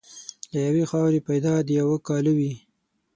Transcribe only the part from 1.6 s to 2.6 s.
د یوه کاله وې.